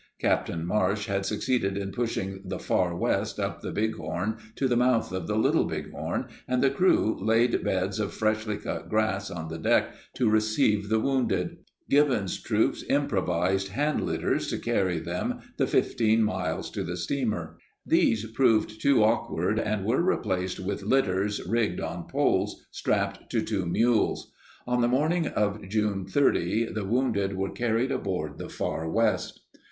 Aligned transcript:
Captain 0.19 0.65
Marsh 0.65 1.05
had 1.05 1.27
succeeded 1.27 1.77
in 1.77 1.91
pushing 1.91 2.41
the 2.43 2.57
Far 2.57 2.95
West 2.97 3.39
up 3.39 3.61
the 3.61 3.71
Bighorn 3.71 4.37
to 4.55 4.67
the 4.67 4.75
mouth 4.75 5.11
of 5.11 5.27
the 5.27 5.35
Little 5.37 5.65
Bighorn, 5.65 6.25
and 6.47 6.63
the 6.63 6.71
crew 6.71 7.15
laid 7.23 7.63
beds 7.63 7.99
of 7.99 8.11
freshly 8.11 8.57
cut 8.57 8.89
grass 8.89 9.29
on 9.29 9.47
the 9.47 9.59
deck 9.59 9.93
to 10.15 10.27
receive 10.27 10.89
the 10.89 10.99
wounded. 10.99 11.57
Gibbon's 11.87 12.41
troops 12.41 12.83
improvised 12.89 13.67
hand 13.67 14.01
litters 14.03 14.47
to 14.47 14.57
carry 14.57 14.97
them 14.97 15.39
the 15.57 15.67
15 15.67 16.23
miles 16.23 16.71
to 16.71 16.81
the 16.81 16.97
steamer. 16.97 17.57
These 17.85 18.25
proved 18.31 18.81
too 18.81 19.03
awkward 19.03 19.59
and 19.59 19.85
were 19.85 20.01
replaced 20.01 20.59
with 20.59 20.81
litters 20.81 21.45
rigged 21.47 21.79
on 21.79 22.07
poles 22.07 22.65
strapped 22.71 23.29
to 23.29 23.43
two 23.43 23.67
mules. 23.67 24.31
On 24.65 24.81
the 24.81 24.87
morning 24.87 25.27
of 25.27 25.61
June 25.69 26.05
30 26.07 26.73
the 26.73 26.85
wounded 26.85 27.35
were 27.37 27.51
carried 27.51 27.91
aboard 27.91 28.39
the 28.39 28.49
Far 28.49 28.89
West. 28.89 29.41